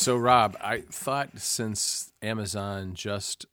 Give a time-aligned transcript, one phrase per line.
[0.00, 3.44] So, Rob, I thought since Amazon just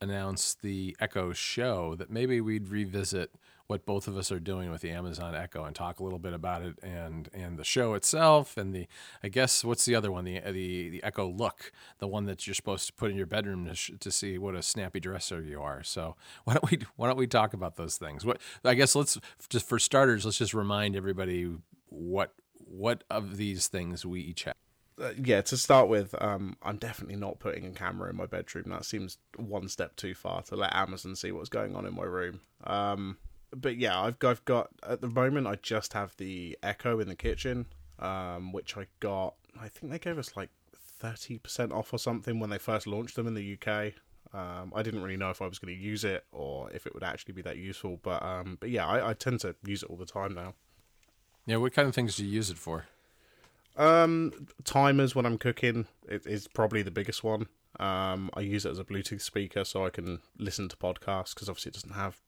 [0.00, 3.32] announced the Echo Show that maybe we'd revisit
[3.66, 6.32] what both of us are doing with the Amazon Echo and talk a little bit
[6.32, 8.86] about it and and the show itself and the
[9.24, 12.54] I guess what's the other one the the the Echo Look the one that you're
[12.54, 15.60] supposed to put in your bedroom to, sh- to see what a snappy dresser you
[15.60, 15.82] are.
[15.82, 18.24] So why don't we why don't we talk about those things?
[18.24, 19.18] What I guess let's
[19.48, 21.50] just for starters let's just remind everybody
[21.88, 24.59] what what of these things we each have.
[25.00, 28.66] Uh, yeah, to start with, um, I'm definitely not putting a camera in my bedroom.
[28.68, 32.04] That seems one step too far to let Amazon see what's going on in my
[32.04, 32.40] room.
[32.64, 33.16] Um,
[33.54, 37.08] but yeah, I've got, I've got at the moment I just have the Echo in
[37.08, 37.66] the kitchen,
[37.98, 39.34] um, which I got.
[39.60, 43.16] I think they gave us like thirty percent off or something when they first launched
[43.16, 43.94] them in the UK.
[44.32, 46.94] Um, I didn't really know if I was going to use it or if it
[46.94, 49.90] would actually be that useful, but um, but yeah, I, I tend to use it
[49.90, 50.54] all the time now.
[51.46, 52.84] Yeah, what kind of things do you use it for?
[53.76, 57.46] Um, timers when I'm cooking it is probably the biggest one.
[57.78, 61.48] Um, I use it as a Bluetooth speaker so I can listen to podcasts because
[61.48, 62.20] obviously it doesn't have.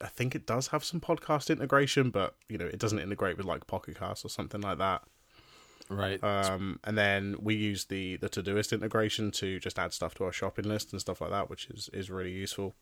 [0.00, 3.44] I think it does have some podcast integration, but you know it doesn't integrate with
[3.44, 5.02] like Pocket Cast or something like that.
[5.90, 6.22] Right.
[6.22, 10.32] Um, and then we use the the Todoist integration to just add stuff to our
[10.32, 12.74] shopping list and stuff like that, which is is really useful.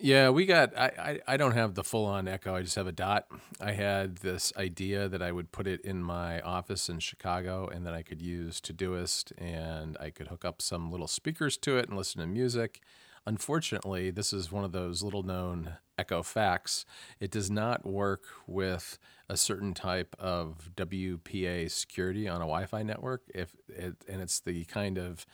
[0.00, 0.76] Yeah, we got.
[0.76, 2.54] I, I, I don't have the full on Echo.
[2.54, 3.26] I just have a dot.
[3.60, 7.86] I had this idea that I would put it in my office in Chicago, and
[7.86, 11.88] that I could use Todoist, and I could hook up some little speakers to it
[11.88, 12.80] and listen to music.
[13.24, 16.84] Unfortunately, this is one of those little known Echo facts.
[17.20, 23.22] It does not work with a certain type of WPA security on a Wi-Fi network.
[23.32, 25.24] If it, and it's the kind of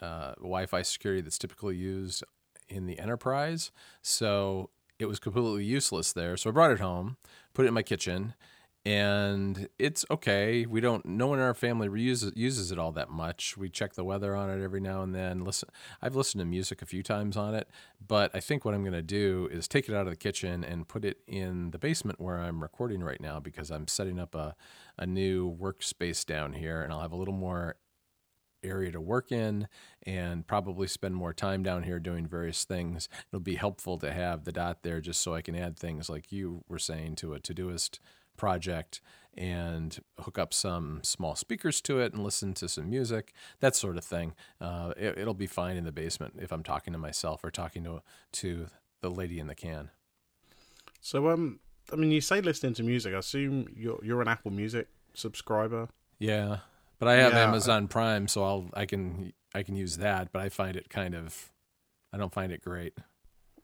[0.00, 2.24] uh, Wi-Fi security that's typically used
[2.68, 3.70] in the enterprise.
[4.02, 6.36] So it was completely useless there.
[6.36, 7.16] So I brought it home,
[7.54, 8.34] put it in my kitchen,
[8.86, 10.64] and it's okay.
[10.64, 11.04] We don't.
[11.04, 13.56] No one in our family uses uses it all that much.
[13.56, 15.42] We check the weather on it every now and then.
[15.42, 17.68] Listen, I've listened to music a few times on it,
[18.06, 20.62] but I think what I'm going to do is take it out of the kitchen
[20.62, 24.36] and put it in the basement where I'm recording right now because I'm setting up
[24.36, 24.54] a
[24.96, 27.74] a new workspace down here, and I'll have a little more
[28.66, 29.68] area to work in
[30.04, 33.08] and probably spend more time down here doing various things.
[33.28, 36.32] It'll be helpful to have the dot there just so I can add things like
[36.32, 37.98] you were saying to a Todoist
[38.36, 39.00] project
[39.36, 43.96] and hook up some small speakers to it and listen to some music, that sort
[43.96, 44.34] of thing.
[44.60, 47.84] Uh, it, will be fine in the basement if I'm talking to myself or talking
[47.84, 48.68] to to
[49.02, 49.90] the lady in the can.
[51.00, 51.60] So, um,
[51.92, 53.14] I mean, you say listening to music.
[53.14, 55.88] I assume you're you're an Apple Music subscriber.
[56.18, 56.58] Yeah,
[56.98, 60.32] but I have Yeah, Amazon Prime, so I'll I can I can use that.
[60.32, 61.52] But I find it kind of
[62.12, 62.94] I don't find it great.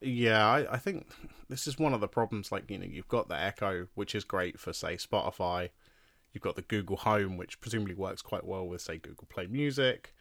[0.00, 1.06] Yeah, I, I think
[1.48, 2.50] this is one of the problems.
[2.50, 5.70] Like, you know, you've got the Echo, which is great for, say, Spotify.
[6.32, 10.14] You've got the Google Home, which presumably works quite well with, say, Google Play Music.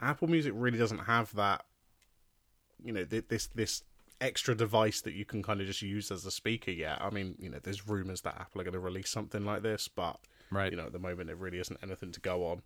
[0.00, 1.64] Apple Music really doesn't have that,
[2.82, 3.82] you know, th- this this
[4.20, 6.98] extra device that you can kind of just use as a speaker yet.
[7.00, 9.88] I mean, you know, there's rumors that Apple are going to release something like this,
[9.88, 10.18] but
[10.50, 10.70] Right.
[10.72, 12.62] you know, at the moment, there really isn't anything to go on.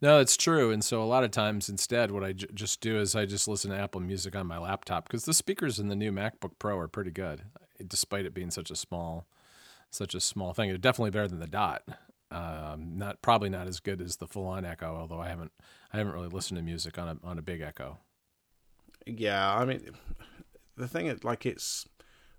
[0.00, 0.70] No, it's true.
[0.70, 3.48] And so a lot of times instead, what I j- just do is I just
[3.48, 6.76] listen to Apple Music on my laptop because the speakers in the new MacBook Pro
[6.78, 7.42] are pretty good,
[7.86, 9.26] despite it being such a small,
[9.90, 10.68] such a small thing.
[10.68, 11.82] It's definitely better than the Dot.
[12.30, 15.52] Um, not probably not as good as the full on Echo, although I haven't
[15.92, 17.98] I haven't really listened to music on a on a big Echo.
[19.06, 19.90] Yeah, I mean,
[20.76, 21.86] the thing is, like, it's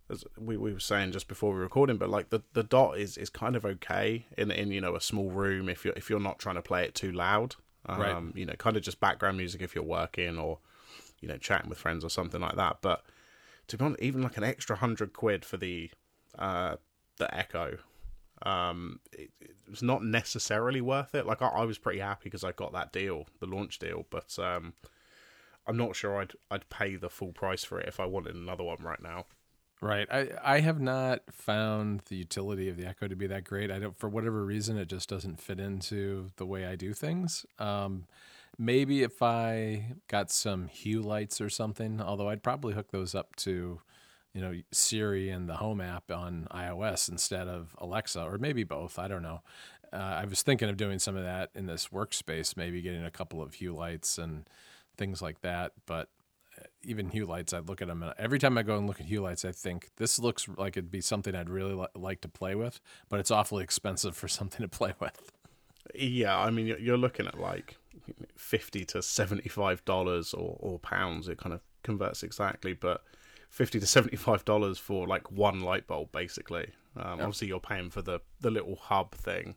[0.10, 2.98] as we, we were saying just before we were recording, but like the, the dot
[2.98, 6.10] is, is kind of okay in in you know a small room if you're if
[6.10, 7.56] you're not trying to play it too loud,
[7.86, 8.36] um, Right.
[8.36, 10.60] You know, kind of just background music if you're working or
[11.20, 12.78] you know chatting with friends or something like that.
[12.82, 13.04] But
[13.68, 15.90] to be honest, even like an extra hundred quid for the
[16.38, 16.78] uh,
[17.18, 17.78] the Echo,
[18.44, 19.32] um, it,
[19.72, 21.26] it's not necessarily worth it.
[21.26, 24.38] Like I, I was pretty happy because I got that deal, the launch deal, but
[24.40, 24.74] um,
[25.66, 28.64] I'm not sure I'd I'd pay the full price for it if I wanted another
[28.64, 29.26] one right now.
[29.84, 30.08] Right.
[30.10, 33.70] I, I have not found the utility of the Echo to be that great.
[33.70, 37.46] I don't for whatever reason it just doesn't fit into the way I do things.
[37.60, 38.06] Um,
[38.58, 43.36] maybe if I got some Hue lights or something, although I'd probably hook those up
[43.38, 43.82] to,
[44.34, 48.98] you know, Siri and the Home app on iOS instead of Alexa, or maybe both.
[48.98, 49.42] I don't know.
[49.92, 53.12] Uh, I was thinking of doing some of that in this workspace, maybe getting a
[53.12, 54.46] couple of Hue lights and
[54.96, 55.74] things like that.
[55.86, 56.08] But
[56.84, 59.06] even Hue lights, I look at them and every time I go and look at
[59.06, 62.28] Hue lights, I think this looks like it'd be something I'd really li- like to
[62.28, 62.80] play with,
[63.10, 65.32] but it's awfully expensive for something to play with.
[65.94, 67.78] Yeah, I mean, you're- looking at like
[68.36, 71.28] fifty to seventy-five dollars or or pounds.
[71.28, 73.04] It kind of converts exactly, but
[73.50, 76.70] fifty to seventy-five dollars for like one light bulb, basically.
[76.96, 79.56] Um, Obviously, you're paying for the the little hub thing.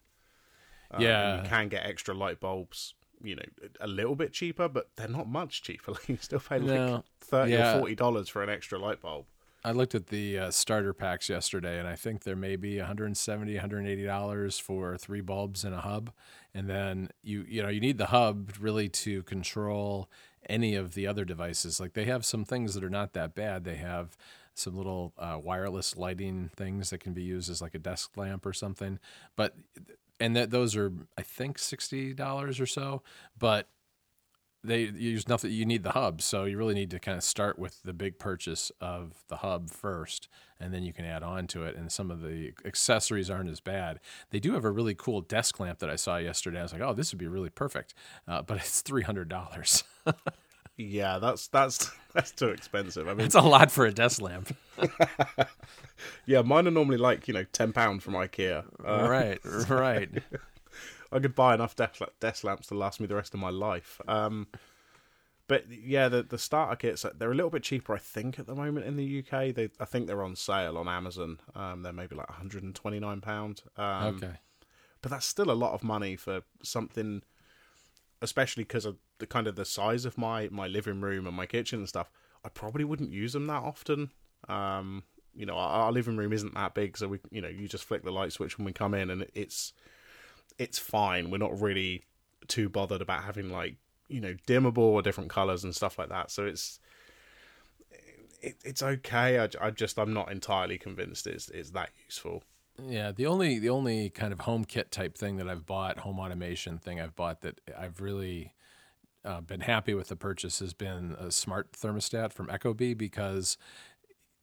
[0.91, 1.43] Uh, Yeah.
[1.43, 3.43] you can get extra light bulbs, you know,
[3.81, 5.93] a little bit cheaper, but they're not much cheaper.
[5.97, 7.05] Like you still pay like No.
[7.21, 7.77] thirty Yeah.
[7.77, 9.27] or forty dollars for an extra light bulb.
[9.65, 13.53] I looked at the uh, starter packs yesterday, and I think there may be 170,
[13.55, 16.13] 180 dollars for three bulbs and a hub.
[16.55, 20.09] And then you you know you need the hub really to control
[20.49, 21.81] any of the other devices.
[21.81, 23.65] Like they have some things that are not that bad.
[23.65, 24.17] They have
[24.55, 28.47] some little uh, wireless lighting things that can be used as like a desk lamp
[28.47, 28.99] or something.
[29.35, 29.55] But
[30.21, 33.03] and that those are I think sixty dollars or so.
[33.39, 33.69] But
[34.67, 37.59] they use nothing you need the hub so you really need to kind of start
[37.59, 40.29] with the big purchase of the hub first
[40.59, 43.61] and then you can add on to it and some of the accessories aren't as
[43.61, 46.73] bad they do have a really cool desk lamp that i saw yesterday i was
[46.73, 47.95] like oh this would be really perfect
[48.27, 49.85] uh, but it's $300
[50.77, 53.09] Yeah, that's that's that's too expensive.
[53.09, 54.57] I mean, it's a lot for a desk lamp
[56.27, 58.65] yeah, mine are normally like you know ten pound from IKEA.
[58.85, 60.11] Uh, right right
[61.13, 64.01] I could buy enough desk, desk lamps to last me the rest of my life.
[64.09, 64.49] Um,
[65.47, 68.55] but yeah, the the starter kits they're a little bit cheaper, I think, at the
[68.55, 69.55] moment in the UK.
[69.55, 71.39] They I think they're on sale on Amazon.
[71.55, 73.63] Um, they're maybe like 129 pound.
[73.77, 74.39] Um, okay
[75.07, 77.23] but that's still a lot of money for something,
[78.23, 81.47] especially because of the kind of the size of my my living room and my
[81.47, 82.11] kitchen and stuff.
[82.45, 84.11] I probably wouldn't use them that often.
[84.49, 85.03] Um,
[85.35, 87.85] you know, our, our living room isn't that big, so we you know you just
[87.85, 89.73] flick the light switch when we come in, and it's
[90.59, 91.31] it's fine.
[91.31, 92.05] We're not really
[92.49, 93.77] too bothered about having like
[94.09, 96.31] you know dimmable or different colors and stuff like that.
[96.31, 96.81] So it's
[98.41, 99.39] it, it's okay.
[99.39, 102.43] I, I just I'm not entirely convinced it's it's that useful.
[102.83, 106.19] Yeah, the only the only kind of home kit type thing that I've bought, home
[106.19, 108.53] automation thing I've bought that I've really
[109.27, 113.59] uh, been happy with the purchase has been a smart thermostat from Ecobee because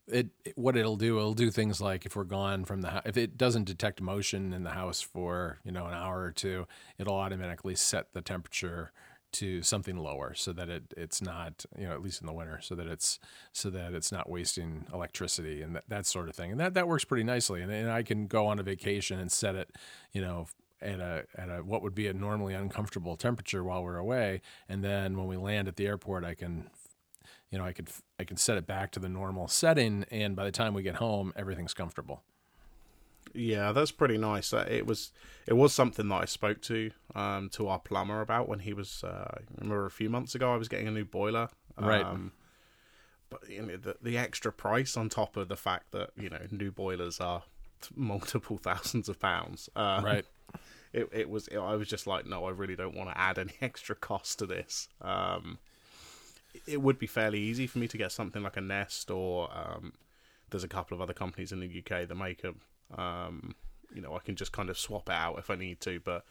[0.07, 3.15] it what it'll do it'll do things like if we're gone from the house if
[3.15, 7.15] it doesn't detect motion in the house for you know an hour or two it'll
[7.15, 8.91] automatically set the temperature
[9.33, 12.59] to something lower so that it it's not you know at least in the winter
[12.61, 13.19] so that it's
[13.51, 16.51] so that it's not wasting electricity and that, that sort of thing.
[16.51, 17.61] And that that works pretty nicely.
[17.61, 19.71] And, and I can go on a vacation and set it
[20.13, 20.47] you know
[20.83, 24.83] at a at a what would be a normally uncomfortable temperature while we're away and
[24.83, 26.69] then when we land at the airport I can
[27.49, 27.89] you know I could
[28.19, 30.95] I can set it back to the normal setting and by the time we get
[30.95, 32.21] home everything's comfortable
[33.33, 34.53] Yeah, that's pretty nice.
[34.53, 35.11] Uh, it was
[35.47, 39.03] it was something that I spoke to um to our plumber about when he was.
[39.03, 41.49] Uh, I remember a few months ago I was getting a new boiler.
[41.77, 42.05] Right.
[42.05, 42.33] Um,
[43.29, 46.41] but you know the the extra price on top of the fact that you know
[46.51, 47.43] new boilers are
[47.95, 49.69] multiple thousands of pounds.
[49.75, 50.25] Uh, right
[50.93, 51.49] It it was.
[51.51, 54.45] I was just like, no, I really don't want to add any extra cost to
[54.45, 54.87] this.
[55.01, 55.57] Um,
[56.67, 59.93] it would be fairly easy for me to get something like a Nest or um,
[60.51, 62.61] there's a couple of other companies in the UK that make them.
[62.95, 63.55] Um,
[63.93, 66.25] you know, I can just kind of swap it out if I need to, but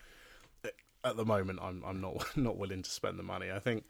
[1.05, 3.51] at the moment, I'm I'm not not willing to spend the money.
[3.51, 3.85] I think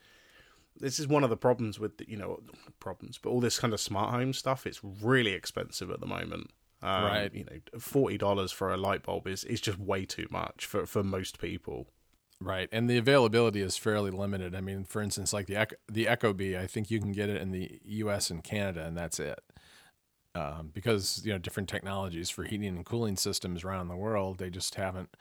[0.79, 2.41] this is one of the problems with you know
[2.81, 4.67] problems, but all this kind of smart home stuff.
[4.67, 6.51] It's really expensive at the moment.
[6.83, 7.35] Um, Right.
[7.35, 10.87] You know, forty dollars for a light bulb is is just way too much for
[10.87, 11.89] for most people.
[12.41, 14.53] Right, and the availability is fairly limited.
[14.53, 17.41] I mean, for instance, like the Echo, the Ecobee, I think you can get it
[17.41, 18.31] in the U.S.
[18.31, 19.39] and Canada, and that's it.
[20.35, 24.51] Um, because you know different technologies for heating and cooling systems around the world, they
[24.51, 25.15] just haven't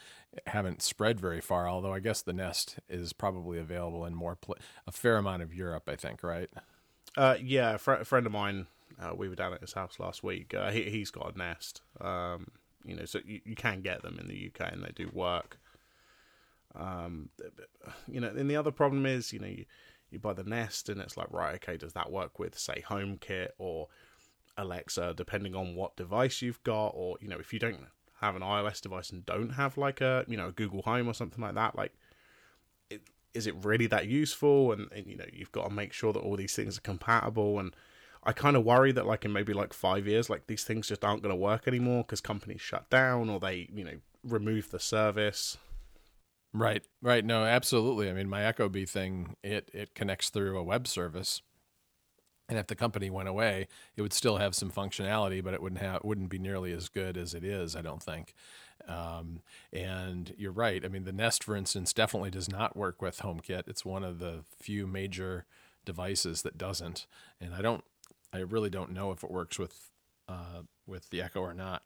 [0.47, 1.67] haven't spread very far.
[1.67, 4.55] Although I guess the Nest is probably available in more pla
[4.87, 5.83] a fair amount of Europe.
[5.87, 6.49] I think, right?
[7.17, 8.67] Uh, yeah, a, fr- a friend of mine,
[8.99, 10.53] uh, we were down at his house last week.
[10.53, 11.81] Uh, he, he's got a Nest.
[11.99, 12.47] Um,
[12.83, 15.59] you know, so you, you can get them in the UK and they do work.
[16.75, 17.29] Um,
[18.07, 19.65] you know, and the other problem is, you know, you,
[20.09, 23.49] you buy the Nest and it's like, right, okay, does that work with, say, HomeKit
[23.57, 23.87] or
[24.57, 27.79] Alexa, depending on what device you've got, or you know, if you don't
[28.19, 31.13] have an iOS device and don't have like a, you know, a Google Home or
[31.13, 31.93] something like that, like
[32.89, 33.01] it,
[33.33, 34.71] is it really that useful?
[34.73, 37.59] And, and you know, you've got to make sure that all these things are compatible.
[37.59, 37.75] And
[38.23, 41.03] I kind of worry that like in maybe like five years, like these things just
[41.03, 44.79] aren't going to work anymore because companies shut down or they, you know, remove the
[44.79, 45.57] service.
[46.53, 47.23] Right, right.
[47.23, 48.09] No, absolutely.
[48.09, 51.41] I mean, my Ecobee thing it it connects through a web service,
[52.49, 55.81] and if the company went away, it would still have some functionality, but it wouldn't
[55.81, 57.75] have wouldn't be nearly as good as it is.
[57.75, 58.33] I don't think.
[58.87, 60.83] Um, and you're right.
[60.83, 63.67] I mean, the Nest, for instance, definitely does not work with HomeKit.
[63.67, 65.45] It's one of the few major
[65.85, 67.07] devices that doesn't,
[67.39, 67.83] and I don't.
[68.33, 69.89] I really don't know if it works with
[70.27, 71.83] uh, with the Echo or not.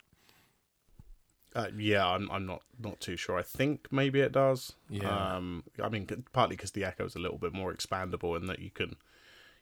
[1.56, 3.38] Uh, yeah, I'm I'm not not too sure.
[3.38, 4.74] I think maybe it does.
[4.90, 5.36] Yeah.
[5.36, 8.60] Um, I mean, partly because the Echo is a little bit more expandable in that
[8.60, 8.98] you can,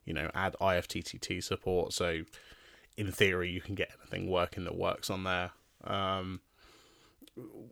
[0.04, 1.94] you know, add IFTTT support.
[1.94, 2.24] So,
[2.98, 5.52] in theory, you can get anything working that works on there.
[5.84, 6.42] Um,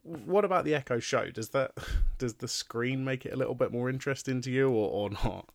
[0.04, 1.32] what about the Echo Show?
[1.32, 1.72] Does that
[2.20, 5.50] does the screen make it a little bit more interesting to you, or, or not?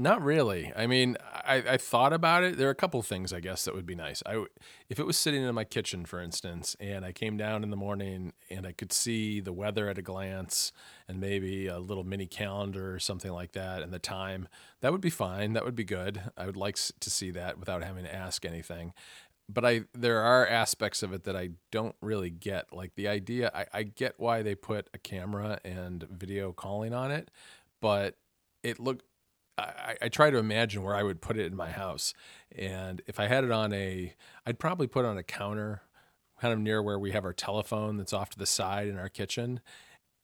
[0.00, 0.72] Not really.
[0.74, 2.56] I mean, I, I thought about it.
[2.56, 4.22] There are a couple things I guess that would be nice.
[4.24, 4.46] I,
[4.88, 7.76] if it was sitting in my kitchen, for instance, and I came down in the
[7.76, 10.72] morning and I could see the weather at a glance
[11.06, 14.48] and maybe a little mini calendar or something like that and the time,
[14.80, 15.52] that would be fine.
[15.52, 16.22] That would be good.
[16.34, 18.94] I would like to see that without having to ask anything.
[19.50, 22.72] But I, there are aspects of it that I don't really get.
[22.72, 27.10] Like the idea, I, I get why they put a camera and video calling on
[27.10, 27.30] it,
[27.82, 28.16] but
[28.62, 29.04] it looked
[29.60, 32.14] I, I, try to imagine where I would put it in my house.
[32.56, 34.14] And if I had it on a,
[34.46, 35.82] I'd probably put on a counter,
[36.40, 39.08] kind of near where we have our telephone that's off to the side in our
[39.08, 39.60] kitchen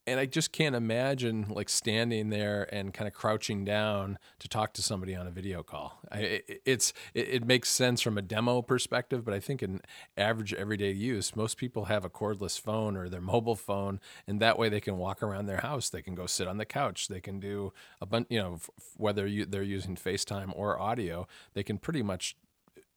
[0.06, 4.72] and I just can't imagine like standing there and kind of crouching down to talk
[4.74, 6.00] to somebody on a video call.
[6.12, 9.80] I, it, it's it, it, makes sense from a demo perspective, but I think in
[10.16, 14.58] average everyday use, most people have a cordless phone or their mobile phone, and that
[14.58, 15.90] way they can walk around their house.
[15.90, 17.08] They can go sit on the couch.
[17.08, 18.60] They can do a bunch, you know,
[18.96, 22.36] whether you, they're using FaceTime or audio, they can pretty much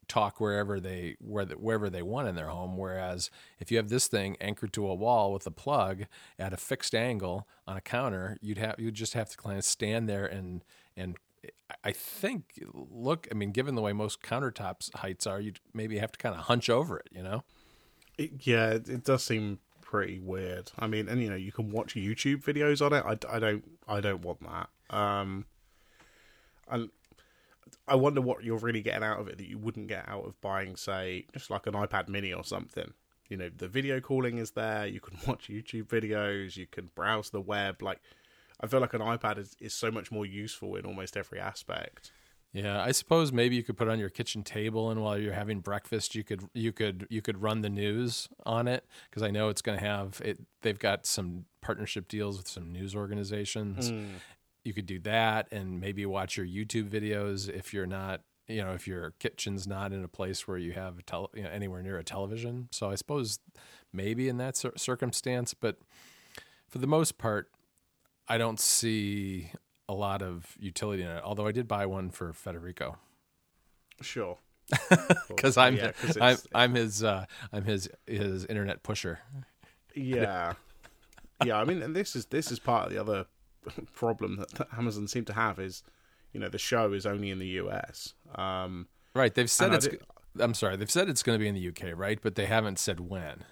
[0.09, 2.77] talk wherever they where wherever they want in their home.
[2.77, 6.05] Whereas if you have this thing anchored to a wall with a plug
[6.37, 9.63] at a fixed angle on a counter, you'd have you'd just have to kind of
[9.63, 10.65] stand there and
[10.97, 11.17] and
[11.83, 13.27] I think look.
[13.31, 16.41] I mean, given the way most countertops heights are, you'd maybe have to kind of
[16.41, 17.07] hunch over it.
[17.11, 17.43] You know?
[18.17, 20.71] It, yeah, it, it does seem pretty weird.
[20.77, 23.03] I mean, and you know, you can watch YouTube videos on it.
[23.05, 24.95] I, I don't I don't want that.
[24.95, 25.45] Um,
[26.69, 26.89] and
[27.87, 30.39] I wonder what you're really getting out of it that you wouldn't get out of
[30.41, 32.93] buying, say, just like an iPad Mini or something.
[33.29, 34.87] You know, the video calling is there.
[34.87, 36.57] You can watch YouTube videos.
[36.57, 37.81] You can browse the web.
[37.81, 37.99] Like,
[38.59, 42.11] I feel like an iPad is, is so much more useful in almost every aspect.
[42.51, 45.59] Yeah, I suppose maybe you could put on your kitchen table, and while you're having
[45.59, 49.49] breakfast, you could you could you could run the news on it because I know
[49.49, 50.39] it's going to have it.
[50.63, 54.07] They've got some partnership deals with some news organizations, mm
[54.63, 58.73] you could do that and maybe watch your YouTube videos if you're not you know
[58.73, 61.81] if your kitchen's not in a place where you have a tele, you know, anywhere
[61.81, 62.67] near a television.
[62.71, 63.39] So i suppose
[63.93, 65.77] maybe in that cir- circumstance but
[66.67, 67.49] for the most part
[68.27, 69.51] i don't see
[69.87, 72.97] a lot of utility in it although i did buy one for federico.
[74.01, 74.37] Sure.
[75.27, 79.19] Because i'm yeah, I'm, I'm his uh, i'm his his internet pusher.
[79.95, 80.53] Yeah.
[81.43, 83.25] Yeah i mean and this is this is part of the other
[83.93, 85.83] problem that, that, Amazon seem to have is,
[86.33, 88.13] you know, the show is only in the US.
[88.35, 89.33] Um, right.
[89.33, 89.87] They've said it's.
[90.39, 90.77] I'm sorry.
[90.77, 92.19] They've said it's going to be in the UK, right?
[92.21, 93.43] But they haven't said when.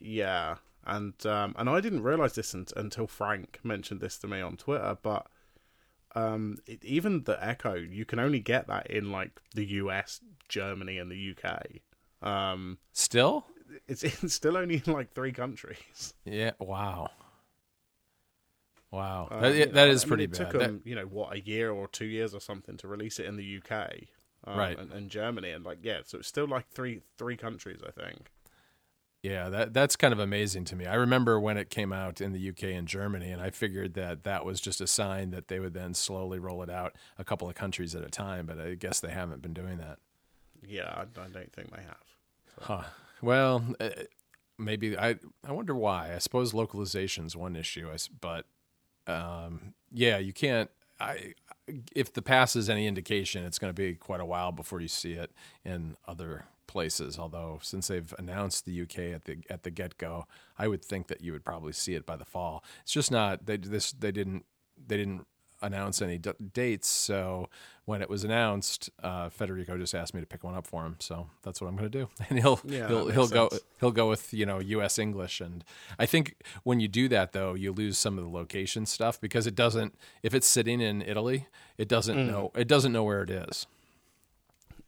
[0.00, 4.56] Yeah, and um, and I didn't realize this until Frank mentioned this to me on
[4.56, 4.96] Twitter.
[5.00, 5.26] But
[6.14, 10.98] um, it, even the Echo, you can only get that in like the US, Germany,
[10.98, 12.26] and the UK.
[12.26, 13.46] Um, still,
[13.88, 16.14] it's, it's still only in like three countries.
[16.24, 16.52] Yeah.
[16.58, 17.10] Wow.
[18.92, 20.50] Wow, um, that, that is pretty I mean, it bad.
[20.50, 23.24] Took them, you know, what a year or two years or something to release it
[23.24, 23.92] in the UK,
[24.44, 27.80] um, right, and, and, Germany, and like yeah, so it's still like three three countries,
[27.86, 28.30] I think.
[29.22, 30.84] Yeah, that that's kind of amazing to me.
[30.84, 34.24] I remember when it came out in the UK and Germany, and I figured that
[34.24, 37.48] that was just a sign that they would then slowly roll it out a couple
[37.48, 38.46] of countries at a time.
[38.46, 39.98] But I guess they haven't been doing that.
[40.66, 41.96] Yeah, I, I don't think they have.
[42.56, 42.62] So.
[42.62, 42.82] Huh.
[43.22, 43.90] Well, uh,
[44.58, 46.14] maybe I I wonder why.
[46.14, 47.88] I suppose localization's one issue,
[48.20, 48.46] but
[49.06, 50.70] um, yeah, you can't.
[51.00, 51.34] I,
[51.94, 54.88] if the pass is any indication, it's going to be quite a while before you
[54.88, 55.32] see it
[55.64, 57.18] in other places.
[57.18, 60.26] Although since they've announced the UK at the at the get go,
[60.58, 62.64] I would think that you would probably see it by the fall.
[62.82, 64.44] It's just not they this they didn't
[64.86, 65.26] they didn't
[65.62, 66.88] announce any d- dates.
[66.88, 67.48] So
[67.84, 70.96] when it was announced, uh, Federico just asked me to pick one up for him.
[70.98, 72.08] So that's what I'm going to do.
[72.30, 73.52] And he'll yeah, he'll he'll sense.
[73.52, 74.98] go he'll go with you know U.S.
[74.98, 75.40] English.
[75.40, 75.64] And
[75.98, 79.46] I think when you do that though, you lose some of the location stuff because
[79.46, 79.94] it doesn't.
[80.22, 82.26] If it's sitting in Italy, it doesn't mm.
[82.26, 83.66] know it doesn't know where it is.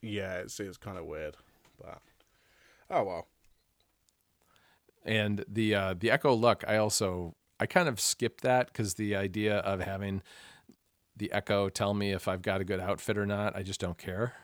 [0.01, 1.37] Yeah, it's it's kind of weird,
[1.81, 1.99] but
[2.91, 3.27] oh well.
[5.05, 9.15] And the uh, the Echo Look, I also I kind of skipped that because the
[9.17, 10.23] idea of having
[11.17, 13.57] the Echo tell me if I've got a good outfit or not.
[13.57, 14.35] I just don't care.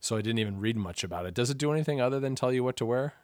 [0.00, 1.34] So I didn't even read much about it.
[1.34, 3.14] Does it do anything other than tell you what to wear?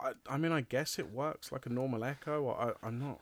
[0.00, 2.50] I, I mean, I guess it works like a normal Echo.
[2.50, 3.20] I, I'm not.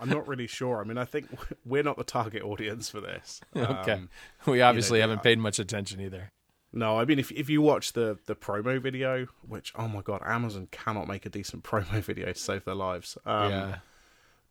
[0.00, 0.80] I'm not really sure.
[0.80, 1.28] I mean, I think
[1.66, 3.40] we're not the target audience for this.
[3.56, 4.08] okay, um,
[4.46, 6.30] we obviously you know, haven't paid much attention either.
[6.72, 10.22] No, I mean, if if you watch the the promo video, which oh my god,
[10.24, 13.18] Amazon cannot make a decent promo video to save their lives.
[13.26, 13.76] Um, yeah.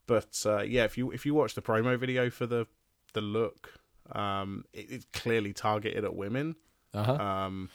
[0.05, 2.67] But uh, yeah, if you if you watch the promo video for the
[3.13, 3.73] the look.
[4.11, 6.55] Um, it, it's clearly targeted at women.
[6.93, 7.13] Uh-huh.
[7.13, 7.69] Um,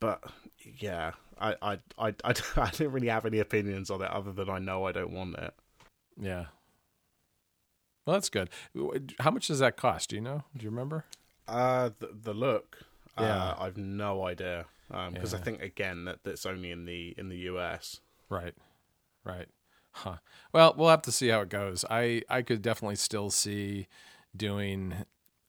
[0.00, 0.22] but
[0.78, 4.50] yeah, I, I, I, I, I didn't really have any opinions on it other than
[4.50, 5.54] I know I don't want it.
[6.20, 6.46] Yeah.
[8.04, 8.50] Well, that's good.
[9.20, 10.10] How much does that cost?
[10.10, 10.42] Do you know?
[10.56, 11.04] Do you remember?
[11.46, 12.78] Uh, the, the look.
[13.18, 13.50] Yeah.
[13.50, 14.66] Uh, I've no idea.
[14.90, 18.00] Um, because I think again that that's only in the in the US.
[18.28, 18.54] Right.
[19.24, 19.46] Right.
[19.92, 20.16] Huh.
[20.52, 21.84] Well, we'll have to see how it goes.
[21.88, 23.86] I I could definitely still see
[24.36, 24.94] doing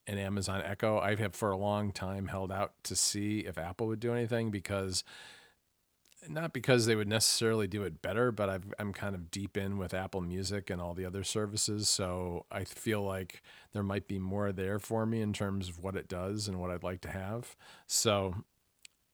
[0.07, 0.99] an Amazon Echo.
[0.99, 4.51] I have for a long time held out to see if Apple would do anything
[4.51, 5.03] because
[6.29, 9.77] not because they would necessarily do it better, but I've, I'm kind of deep in
[9.77, 13.41] with Apple Music and all the other services, so I feel like
[13.73, 16.71] there might be more there for me in terms of what it does and what
[16.71, 17.55] I'd like to have.
[17.87, 18.35] So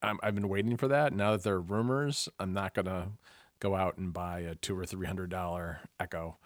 [0.02, 1.14] I'm, I've been waiting for that.
[1.14, 3.10] Now that there are rumors, I'm not gonna
[3.60, 6.38] go out and buy a two or three hundred dollar Echo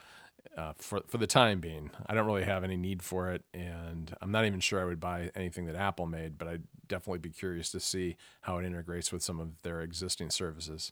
[0.57, 1.91] uh, for for the time being.
[2.05, 4.99] I don't really have any need for it, and I'm not even sure I would
[4.99, 6.37] buy anything that Apple made.
[6.37, 10.29] But I'd definitely be curious to see how it integrates with some of their existing
[10.29, 10.91] services.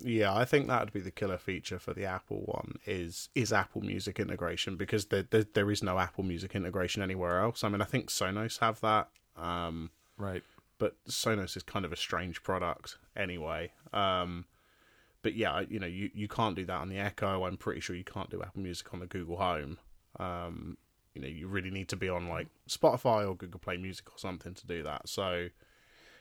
[0.00, 3.52] Yeah, I think that would be the killer feature for the Apple one is is
[3.52, 7.64] Apple Music integration because there there, there is no Apple Music integration anywhere else.
[7.64, 10.44] I mean, I think Sonos have that, um, Right.
[10.78, 13.72] but Sonos is kind of a strange product anyway.
[13.92, 14.44] Um,
[15.22, 17.44] but yeah, you know, you, you can't do that on the Echo.
[17.44, 19.78] I'm pretty sure you can't do Apple Music on the Google Home.
[20.18, 20.76] Um,
[21.14, 24.18] you know, you really need to be on like Spotify or Google Play Music or
[24.18, 25.08] something to do that.
[25.08, 25.48] So,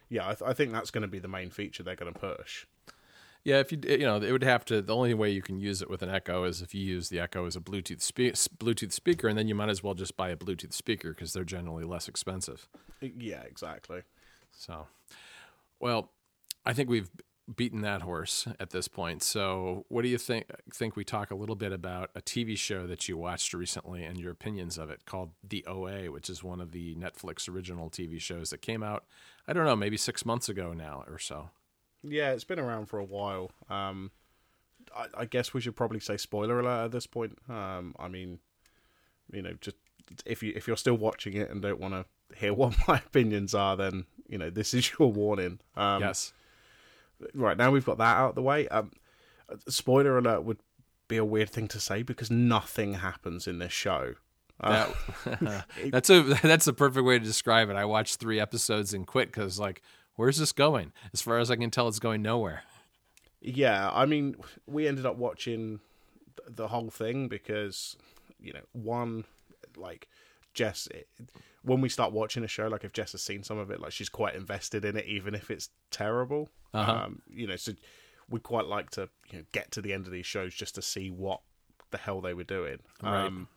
[0.10, 2.20] yeah, I, th- I think that's going to be the main feature they're going to
[2.20, 2.66] push.
[3.44, 4.82] Yeah, if you you know, it would have to.
[4.82, 7.20] The only way you can use it with an Echo is if you use the
[7.20, 10.30] Echo as a Bluetooth spe- Bluetooth speaker, and then you might as well just buy
[10.30, 12.68] a Bluetooth speaker because they're generally less expensive.
[13.00, 14.02] Yeah, exactly.
[14.52, 14.88] So,
[15.80, 16.10] well,
[16.66, 17.10] I think we've
[17.56, 19.24] beaten that horse at this point.
[19.24, 20.46] So, what do you think?
[20.74, 24.20] Think we talk a little bit about a TV show that you watched recently and
[24.20, 28.20] your opinions of it, called The OA, which is one of the Netflix original TV
[28.20, 29.06] shows that came out.
[29.48, 31.50] I don't know, maybe six months ago now or so.
[32.04, 33.52] Yeah, it's been around for a while.
[33.70, 34.12] Um,
[34.96, 37.38] I, I guess we should probably say spoiler alert at this point.
[37.50, 38.40] Um, I mean,
[39.32, 39.78] you know, just
[40.26, 42.06] if you if you're still watching it and don't want to
[42.38, 45.60] hear what my opinions are, then you know this is your warning.
[45.76, 46.34] Um, yes.
[47.34, 48.68] Right now we've got that out of the way.
[48.68, 48.92] Um,
[49.68, 50.60] spoiler alert would
[51.08, 54.16] be a weird thing to say because nothing happens in this show.
[54.60, 54.92] Uh,
[55.26, 57.76] That, that's a that's the perfect way to describe it.
[57.76, 59.82] I watched three episodes and quit because like,
[60.16, 60.92] where's this going?
[61.14, 62.64] As far as I can tell, it's going nowhere.
[63.40, 65.80] Yeah, I mean, we ended up watching
[66.48, 67.96] the whole thing because,
[68.40, 69.26] you know, one,
[69.76, 70.08] like,
[70.54, 71.08] Jess, it,
[71.68, 73.92] when we start watching a show, like, if Jess has seen some of it, like,
[73.92, 76.50] she's quite invested in it, even if it's terrible.
[76.74, 76.92] Uh-huh.
[76.92, 77.74] Um, you know, so
[78.30, 80.82] we quite like to you know, get to the end of these shows just to
[80.82, 81.42] see what
[81.92, 82.80] the hell they were doing.
[83.02, 83.26] Right.
[83.26, 83.48] Um,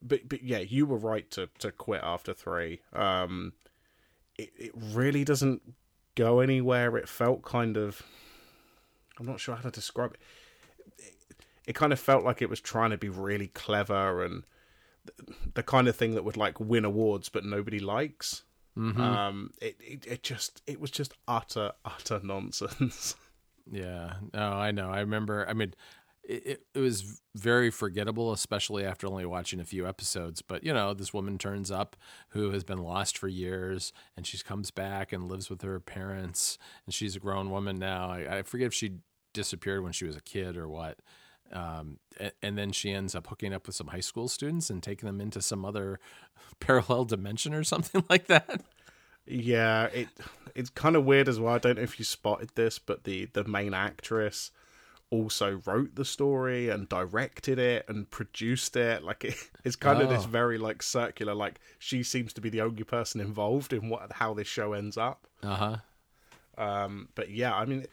[0.00, 2.80] but but yeah, you were right to to quit after three.
[2.92, 3.52] Um,
[4.36, 5.62] it it really doesn't
[6.14, 6.96] go anywhere.
[6.96, 8.02] It felt kind of
[9.18, 10.20] I'm not sure how to describe it.
[10.98, 11.14] It,
[11.68, 14.44] it kind of felt like it was trying to be really clever and
[15.54, 18.42] the, kind of thing that would like win awards, but nobody likes.
[18.76, 19.00] Mm-hmm.
[19.00, 23.14] Um, it, it it just it was just utter utter nonsense.
[23.70, 24.90] Yeah, no, I know.
[24.90, 25.46] I remember.
[25.48, 25.74] I mean,
[26.24, 30.42] it, it, it was very forgettable, especially after only watching a few episodes.
[30.42, 31.96] But you know, this woman turns up
[32.30, 36.58] who has been lost for years, and she comes back and lives with her parents,
[36.86, 38.10] and she's a grown woman now.
[38.10, 38.98] I, I forget if she
[39.32, 40.98] disappeared when she was a kid or what.
[41.52, 41.98] Um,
[42.42, 45.20] and, then she ends up hooking up with some high school students and taking them
[45.20, 45.98] into some other
[46.60, 48.60] parallel dimension or something like that.
[49.26, 50.08] Yeah, it
[50.54, 51.54] it's kind of weird as well.
[51.54, 54.50] I don't know if you spotted this, but the the main actress
[55.10, 59.02] also wrote the story and directed it and produced it.
[59.02, 59.34] Like it,
[59.64, 60.28] it's kind of this Oh.
[60.28, 61.34] very like circular.
[61.34, 64.96] Like she seems to be the only person involved in what how this show ends
[64.96, 65.26] up.
[65.42, 65.76] Uh huh.
[66.62, 67.86] Um, but yeah, I mean,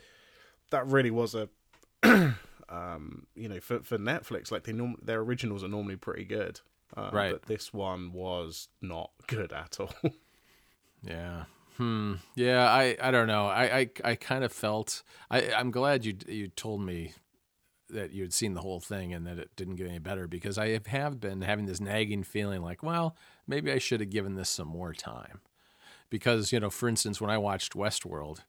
[0.72, 1.48] that really was a,
[2.75, 6.59] um, you know, for for Netflix, like they norm- their originals are normally pretty good,
[6.97, 7.31] uh, Right.
[7.33, 9.93] But this one was not good at all.
[11.03, 11.43] Yeah.
[11.77, 12.13] Hmm.
[12.35, 12.67] Yeah.
[12.67, 12.97] I.
[13.01, 13.45] I don't know.
[13.47, 13.77] I.
[13.79, 13.89] I.
[14.03, 15.03] I kind of felt.
[15.29, 15.51] I.
[15.53, 16.15] I'm glad you.
[16.27, 17.13] You told me
[17.89, 20.57] that you had seen the whole thing and that it didn't get any better because
[20.57, 24.33] I have- have been having this nagging feeling like, well, maybe I should have given
[24.33, 25.41] this some more time.
[26.09, 28.39] Because you know, for instance, when I watched Westworld,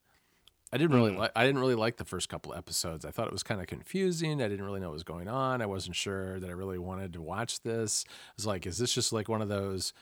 [0.73, 1.31] I didn't really like.
[1.37, 3.05] I didn't really like the first couple episodes.
[3.05, 4.43] I thought it was kind of confusing.
[4.43, 5.63] I didn't really know what was going on.
[5.63, 8.05] I wasn't sure that I really wanted to watch this.
[8.09, 9.93] I was like, is this just like one of those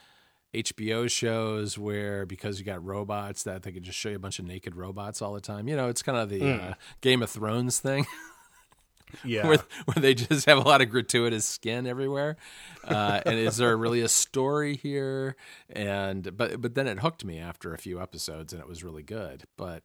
[0.55, 4.39] HBO shows where because you got robots that they could just show you a bunch
[4.39, 5.67] of naked robots all the time?
[5.67, 8.07] You know, it's kind of the uh, Game of Thrones thing
[9.23, 12.37] yeah, where where they just have a lot of gratuitous skin everywhere.
[12.83, 15.35] Uh, and is there really a story here?
[15.69, 19.03] And but but then it hooked me after a few episodes, and it was really
[19.03, 19.43] good.
[19.57, 19.83] But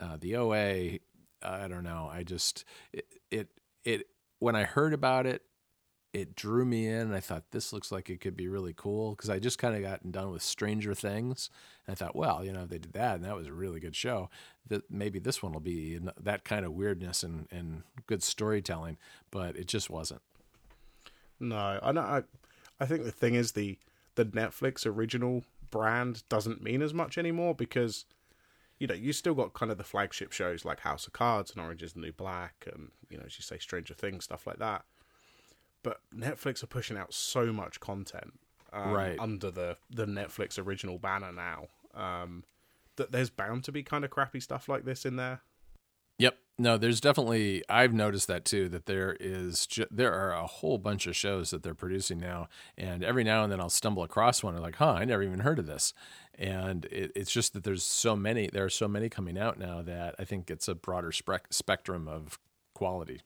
[0.00, 0.98] uh, the OA,
[1.42, 2.08] I don't know.
[2.10, 3.48] I just it it,
[3.84, 4.06] it
[4.38, 5.42] when I heard about it,
[6.12, 9.30] it drew me in I thought this looks like it could be really cool because
[9.30, 11.50] I just kind of gotten done with Stranger Things
[11.86, 13.94] and I thought, well, you know, they did that and that was a really good
[13.94, 14.28] show.
[14.66, 18.96] That maybe this one will be that kind of weirdness and, and good storytelling,
[19.30, 20.22] but it just wasn't.
[21.38, 22.00] No, I know.
[22.00, 22.22] I,
[22.80, 23.78] I think the thing is the
[24.16, 28.04] the Netflix original brand doesn't mean as much anymore because
[28.80, 31.60] you know you still got kind of the flagship shows like House of Cards and
[31.60, 34.58] Orange Is the New Black and you know as you say Stranger Things stuff like
[34.58, 34.84] that
[35.82, 38.32] but Netflix are pushing out so much content
[38.72, 39.18] um, right.
[39.18, 42.44] under the the Netflix original banner now um,
[42.96, 45.40] that there's bound to be kind of crappy stuff like this in there.
[46.18, 46.36] Yep.
[46.60, 50.76] No, there's definitely I've noticed that too that there is ju- there are a whole
[50.76, 54.42] bunch of shows that they're producing now and every now and then I'll stumble across
[54.42, 55.94] one and like, "Huh, I never even heard of this."
[56.34, 59.80] And it, it's just that there's so many there are so many coming out now
[59.80, 62.38] that I think it's a broader spe- spectrum of
[62.74, 63.22] quality.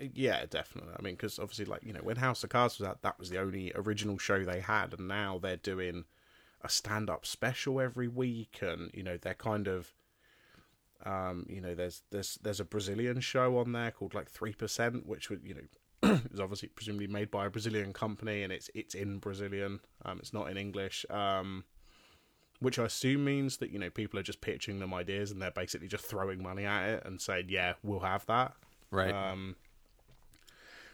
[0.00, 0.94] Uh, yeah, definitely.
[0.96, 3.30] I mean, because obviously, like you know, when House of Cards was out, that was
[3.30, 6.04] the only original show they had, and now they're doing
[6.62, 9.92] a stand-up special every week, and you know, they're kind of,
[11.04, 15.06] um, you know, there's there's there's a Brazilian show on there called like Three Percent,
[15.06, 18.94] which would you know is obviously presumably made by a Brazilian company, and it's it's
[18.94, 21.64] in Brazilian, um, it's not in English, um,
[22.60, 25.50] which I assume means that you know people are just pitching them ideas, and they're
[25.50, 28.54] basically just throwing money at it and saying, yeah, we'll have that,
[28.90, 29.12] right.
[29.14, 29.56] Um,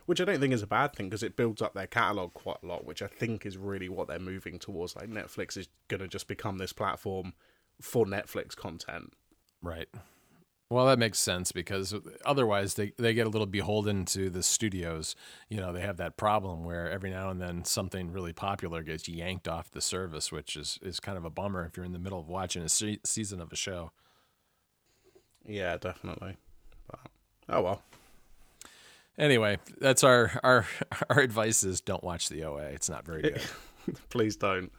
[0.07, 2.57] which I don't think is a bad thing because it builds up their catalog quite
[2.65, 4.97] a lot, which I think is really what they're moving towards.
[4.97, 7.33] Like Netflix is going to just become this platform
[7.81, 9.13] for Netflix content.
[9.63, 9.89] Right.
[10.71, 11.95] Well, that makes sense because
[12.25, 15.17] otherwise they, they get a little beholden to the studios.
[15.49, 19.09] You know, they have that problem where every now and then something really popular gets
[19.09, 21.99] yanked off the service, which is, is kind of a bummer if you're in the
[21.99, 23.91] middle of watching a se- season of a show.
[25.45, 26.37] Yeah, definitely.
[26.89, 27.01] But,
[27.49, 27.83] oh well.
[29.19, 30.67] Anyway, that's our our
[31.11, 32.63] our advice is don't watch the OA.
[32.67, 33.43] It's not very good.
[34.09, 34.71] Please don't.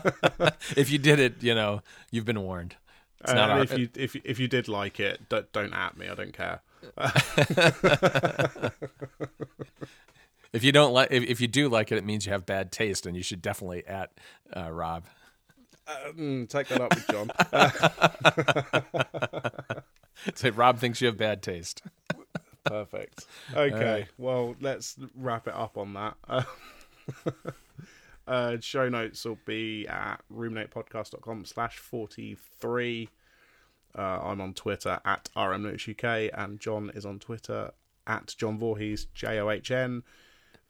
[0.76, 2.76] if you did it, you know you've been warned.
[3.22, 6.08] It's uh, our, if you if if you did like it, don't, don't at me.
[6.08, 6.60] I don't care.
[10.52, 12.72] if you don't like, if, if you do like it, it means you have bad
[12.72, 14.10] taste, and you should definitely at
[14.56, 15.04] uh, Rob.
[16.16, 17.30] Mm, take that up with John.
[20.34, 21.82] Say Rob thinks you have bad taste.
[22.64, 23.26] Perfect.
[23.54, 26.16] Okay, well, let's wrap it up on that.
[28.26, 33.08] Uh, show notes will be at ruminatepodcast.com slash 43.
[33.96, 37.72] Uh, I'm on Twitter at rmnotesuk, and John is on Twitter
[38.06, 40.02] at John Voorhees, J O H N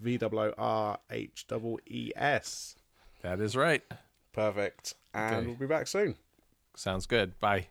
[0.01, 1.47] V O R H
[1.87, 2.77] E S.
[3.23, 3.83] That is right.
[4.33, 4.95] Perfect.
[5.15, 5.47] And okay.
[5.47, 6.17] we'll be back soon.
[6.75, 7.39] Sounds good.
[7.39, 7.69] Bye.